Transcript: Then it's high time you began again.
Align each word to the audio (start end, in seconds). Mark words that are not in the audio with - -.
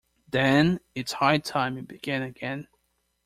Then 0.27 0.79
it's 0.95 1.11
high 1.11 1.37
time 1.37 1.77
you 1.77 1.83
began 1.83 2.23
again. 2.23 2.67